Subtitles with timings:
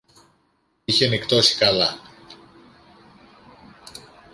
[0.85, 1.99] Είχε νυχτώσει καλά.